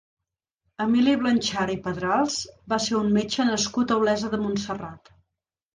Emili 0.85 1.13
Blanxart 1.23 1.73
i 1.75 1.77
Pedrals 1.89 2.39
va 2.75 2.83
ser 2.89 2.99
un 3.03 3.15
metge 3.21 3.47
nascut 3.53 3.95
a 3.95 4.01
Olesa 4.05 4.35
de 4.35 4.43
Montserrat. 4.49 5.19